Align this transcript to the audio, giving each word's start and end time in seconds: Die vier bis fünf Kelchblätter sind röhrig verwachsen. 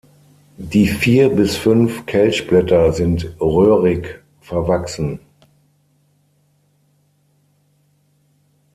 Die 0.57 0.87
vier 0.87 1.29
bis 1.29 1.57
fünf 1.57 2.07
Kelchblätter 2.07 2.91
sind 2.91 3.37
röhrig 3.39 4.23
verwachsen. 4.39 5.19